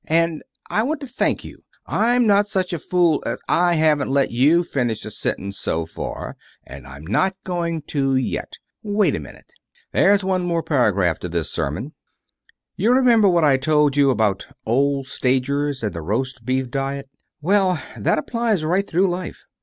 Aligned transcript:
And 0.07 0.41
I 0.67 0.81
want 0.81 0.99
to 1.01 1.07
thank 1.07 1.43
you. 1.43 1.59
I'm 1.85 2.25
not 2.25 2.47
such 2.47 2.73
a 2.73 2.79
fool" 2.79 3.23
"I 3.47 3.75
haven't 3.75 4.09
let 4.09 4.31
you 4.31 4.63
finish 4.63 5.05
a 5.05 5.11
sentence 5.11 5.59
so 5.59 5.85
far 5.85 6.37
and 6.65 6.87
I'm 6.87 7.05
not 7.05 7.35
going 7.43 7.83
to 7.83 8.15
yet. 8.15 8.53
Wait 8.81 9.15
a 9.15 9.19
minute. 9.19 9.53
There's 9.91 10.23
one 10.23 10.41
more 10.41 10.63
paragraph 10.63 11.19
to 11.19 11.29
this 11.29 11.51
sermon. 11.51 11.93
You 12.75 12.93
remember 12.93 13.29
what 13.29 13.43
I 13.43 13.57
told 13.57 13.95
you 13.95 14.09
about 14.09 14.47
old 14.65 15.05
stagers, 15.05 15.83
and 15.83 15.93
the 15.93 16.01
roast 16.01 16.45
beef 16.45 16.71
diet? 16.71 17.07
Well, 17.39 17.79
that 17.95 18.17
applies 18.17 18.65
right 18.65 18.87
through 18.89 19.07
life. 19.07 19.45